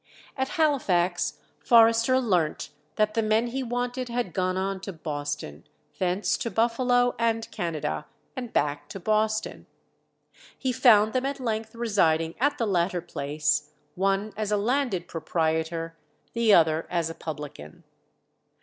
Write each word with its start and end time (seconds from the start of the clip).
At 0.35 0.49
Halifax 0.57 1.37
Forrester 1.63 2.19
learnt 2.19 2.71
that 2.95 3.13
the 3.13 3.21
men 3.21 3.45
he 3.45 3.61
wanted 3.61 4.09
had 4.09 4.33
gone 4.33 4.57
on 4.57 4.79
to 4.81 4.91
Boston, 4.91 5.63
thence 5.99 6.37
to 6.37 6.49
Buffalo 6.49 7.13
and 7.19 7.47
Canada, 7.51 8.07
and 8.35 8.51
back 8.51 8.89
to 8.89 8.99
Boston. 8.99 9.67
He 10.57 10.71
found 10.71 11.13
them 11.13 11.27
at 11.27 11.39
length 11.39 11.75
residing 11.75 12.33
at 12.39 12.57
the 12.57 12.65
latter 12.65 12.99
place, 13.01 13.69
one 13.93 14.33
as 14.35 14.51
a 14.51 14.57
landed 14.57 15.07
proprietor, 15.07 15.95
the 16.33 16.51
other 16.51 16.87
as 16.89 17.11
a 17.11 17.13
publican. 17.13 17.83